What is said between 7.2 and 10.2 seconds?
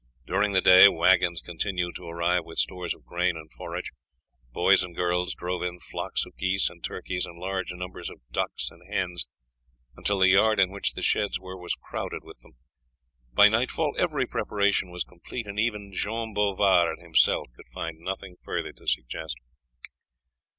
and large numbers of ducks and hens, until